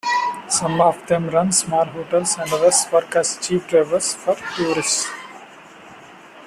[0.49, 5.07] Some of them run small hotels and others work as jeep drivers for tourists.